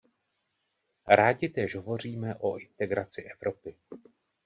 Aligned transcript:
Rádi 1.07 1.49
též 1.49 1.75
hovoříme 1.75 2.35
o 2.35 2.57
integraci 2.57 3.21
Evropy. 3.21 3.75